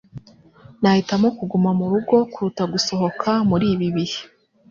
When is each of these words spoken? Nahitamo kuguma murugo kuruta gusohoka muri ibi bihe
Nahitamo 0.81 1.27
kuguma 1.37 1.69
murugo 1.79 2.15
kuruta 2.31 2.63
gusohoka 2.73 3.29
muri 3.49 3.65
ibi 3.73 3.87
bihe 3.95 4.21